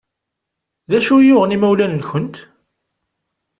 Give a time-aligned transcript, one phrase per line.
[0.89, 2.35] D acu i yuɣen imawlan-nkent?